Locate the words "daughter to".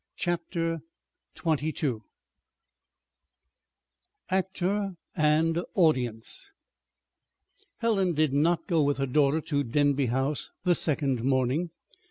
9.05-9.63